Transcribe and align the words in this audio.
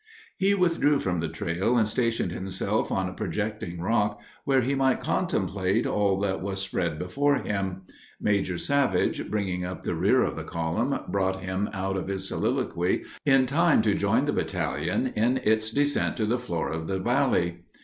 He 0.35 0.55
withdrew 0.55 0.99
from 0.99 1.19
the 1.19 1.29
trail 1.29 1.77
and 1.77 1.87
stationed 1.87 2.31
himself 2.31 2.91
on 2.91 3.07
a 3.07 3.13
projecting 3.13 3.79
rock, 3.79 4.19
where 4.45 4.61
he 4.61 4.73
might 4.73 4.99
contemplate 4.99 5.85
all 5.85 6.19
that 6.21 6.41
was 6.41 6.59
spread 6.59 6.97
before 6.97 7.35
him. 7.35 7.83
Major 8.19 8.57
Savage, 8.57 9.29
bringing 9.29 9.63
up 9.63 9.83
the 9.83 9.93
rear 9.93 10.23
of 10.23 10.35
the 10.35 10.43
column, 10.43 10.99
brought 11.07 11.41
him 11.43 11.69
out 11.71 11.97
of 11.97 12.07
his 12.07 12.27
soliloquy 12.27 13.03
in 13.27 13.45
time 13.45 13.83
to 13.83 13.93
join 13.93 14.25
the 14.25 14.33
battalion 14.33 15.13
in 15.15 15.37
its 15.43 15.69
descent 15.69 16.17
to 16.17 16.25
the 16.25 16.39
floor 16.39 16.71
of 16.71 16.87
the 16.87 16.97
valley. 16.97 17.59